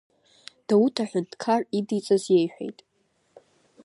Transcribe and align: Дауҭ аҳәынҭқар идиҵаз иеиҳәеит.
Дауҭ 0.67 0.95
аҳәынҭқар 1.03 1.61
идиҵаз 1.77 2.23
иеиҳәеит. 2.29 2.79